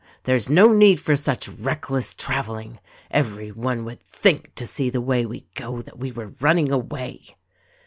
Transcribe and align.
There 0.23 0.33
is 0.35 0.49
no 0.49 0.73
need 0.73 0.99
for 0.99 1.15
such 1.15 1.47
reckless 1.47 2.15
travel 2.15 2.55
ing; 2.55 2.79
every 3.11 3.51
one 3.51 3.85
would 3.85 4.01
think— 4.01 4.49
to 4.55 4.65
see 4.65 4.89
the 4.89 4.99
way 4.99 5.27
we 5.27 5.45
go— 5.53 5.79
that 5.83 5.99
we 5.99 6.11
were 6.11 6.33
running 6.39 6.71
away." 6.71 7.21